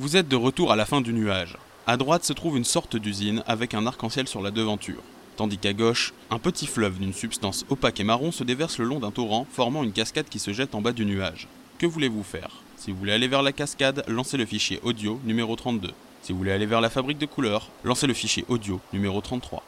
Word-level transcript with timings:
Vous 0.00 0.16
êtes 0.16 0.28
de 0.28 0.36
retour 0.36 0.70
à 0.70 0.76
la 0.76 0.86
fin 0.86 1.00
du 1.00 1.12
nuage. 1.12 1.56
À 1.88 1.96
droite 1.96 2.22
se 2.22 2.32
trouve 2.32 2.56
une 2.56 2.62
sorte 2.62 2.94
d'usine 2.94 3.42
avec 3.48 3.74
un 3.74 3.84
arc-en-ciel 3.84 4.28
sur 4.28 4.40
la 4.40 4.52
devanture. 4.52 5.02
Tandis 5.36 5.58
qu'à 5.58 5.72
gauche, 5.72 6.14
un 6.30 6.38
petit 6.38 6.68
fleuve 6.68 7.00
d'une 7.00 7.12
substance 7.12 7.66
opaque 7.68 7.98
et 7.98 8.04
marron 8.04 8.30
se 8.30 8.44
déverse 8.44 8.78
le 8.78 8.84
long 8.84 9.00
d'un 9.00 9.10
torrent, 9.10 9.44
formant 9.50 9.82
une 9.82 9.90
cascade 9.90 10.28
qui 10.28 10.38
se 10.38 10.52
jette 10.52 10.76
en 10.76 10.82
bas 10.82 10.92
du 10.92 11.04
nuage. 11.04 11.48
Que 11.78 11.86
voulez-vous 11.86 12.22
faire? 12.22 12.62
Si 12.76 12.92
vous 12.92 12.96
voulez 12.96 13.12
aller 13.12 13.26
vers 13.26 13.42
la 13.42 13.50
cascade, 13.50 14.04
lancez 14.06 14.36
le 14.36 14.46
fichier 14.46 14.78
audio 14.84 15.18
numéro 15.24 15.56
32. 15.56 15.90
Si 16.22 16.30
vous 16.30 16.38
voulez 16.38 16.52
aller 16.52 16.66
vers 16.66 16.80
la 16.80 16.90
fabrique 16.90 17.18
de 17.18 17.26
couleurs, 17.26 17.68
lancez 17.82 18.06
le 18.06 18.14
fichier 18.14 18.44
audio 18.46 18.80
numéro 18.92 19.20
33. 19.20 19.64